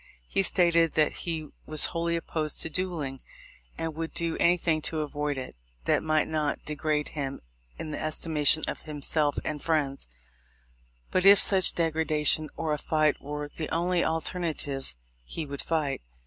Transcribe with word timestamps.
He 0.27 0.41
stated 0.41 0.93
that 0.95 1.11
he 1.11 1.49
was 1.67 1.89
wholy 1.93 2.15
opposed 2.17 2.59
to 2.63 2.71
duelling, 2.71 3.19
and 3.77 3.93
would 3.93 4.15
do 4.15 4.35
anything 4.39 4.81
to 4.81 5.01
avoid 5.01 5.37
it 5.37 5.53
that 5.85 6.01
might 6.01 6.27
not 6.27 6.65
degrade 6.65 7.09
him 7.09 7.39
in 7.77 7.91
the 7.91 8.01
estimation 8.01 8.63
of 8.67 8.81
himself 8.81 9.37
and 9.45 9.61
friends; 9.61 10.07
but, 11.11 11.23
if 11.23 11.39
such 11.39 11.75
degradation 11.75 12.49
or 12.57 12.73
a 12.73 12.79
fight 12.79 13.21
were 13.21 13.49
the 13.55 13.69
only 13.69 14.01
alterna 14.01 14.55
tives, 14.55 14.95
he 15.23 15.45
would 15.45 15.61
fight. 15.61 16.01